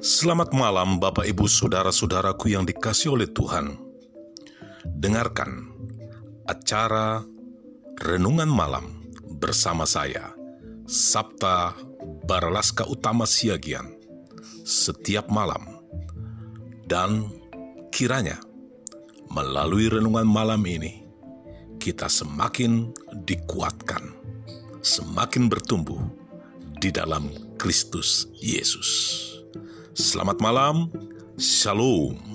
Selamat 0.00 0.56
malam, 0.56 0.96
Bapak, 0.96 1.28
Ibu, 1.28 1.44
saudara-saudaraku 1.44 2.56
yang 2.56 2.64
dikasih 2.64 3.20
oleh 3.20 3.28
Tuhan. 3.28 3.76
Dengarkan 4.80 5.76
acara 6.48 7.20
Renungan 8.00 8.48
Malam 8.48 9.04
bersama 9.36 9.84
saya, 9.84 10.32
Sabta 10.88 11.76
Baralaska 12.24 12.88
Utama 12.88 13.28
Siagian, 13.28 13.92
setiap 14.64 15.28
malam. 15.28 15.84
Dan 16.88 17.28
kiranya 17.92 18.40
melalui 19.28 19.92
renungan 19.92 20.24
malam 20.24 20.64
ini, 20.64 21.04
kita 21.76 22.08
semakin 22.08 22.88
dikuatkan, 23.28 24.16
semakin 24.80 25.52
bertumbuh 25.52 26.00
di 26.80 26.88
dalam 26.88 27.28
Kristus 27.60 28.32
Yesus. 28.40 29.29
Selamat 30.00 30.40
malam, 30.40 30.88
Shalom. 31.36 32.29